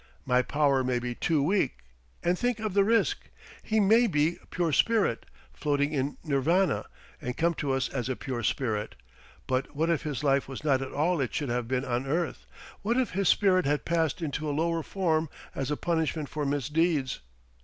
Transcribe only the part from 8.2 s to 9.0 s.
spirit,